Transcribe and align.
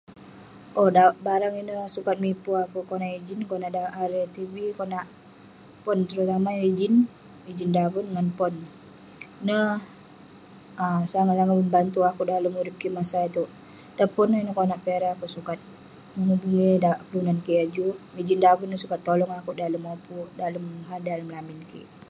Owk, 0.79 0.89
dan 0.95 1.07
barang 1.25 1.55
ineh 1.61 1.81
sukat 1.95 2.17
miper 2.23 2.57
akouk 2.63 2.85
konak 2.89 3.11
ijin, 3.19 3.41
konan 3.49 3.71
da- 3.75 3.95
erei 4.03 4.27
tv, 4.35 4.55
konak 4.79 5.05
pon 5.83 5.97
terutama 6.09 6.51
ijin, 6.69 6.93
ijin 7.51 7.69
daven 7.77 8.05
ngan 8.13 8.27
pon. 8.37 8.53
Ineh 9.41 9.69
ah 10.83 11.01
sangat 11.11 11.35
sangat 11.37 11.55
membantu 11.59 11.99
akouk 12.09 12.27
dalem 12.31 12.53
masak 12.97 13.23
itouk. 13.29 13.49
Dan 13.97 14.07
pon 14.15 14.29
ineh, 14.39 14.55
konak 14.57 14.79
kunah 14.81 14.97
ireh 15.13 15.31
sukat 15.35 15.59
mengubungi 16.15 16.67
kelunan 17.09 17.39
kik 17.45 17.57
yah 17.59 17.69
juk, 17.75 17.95
ijin 18.21 18.39
daven 18.43 18.67
neh 18.69 18.81
sukat 18.83 18.99
tolong 19.07 19.33
akouk 19.39 19.55
dalem 19.59 19.81
mopuk, 19.85 20.27
dalem 20.39 20.65
han 20.87 21.01
lamin 21.33 21.61
kik. 21.71 21.91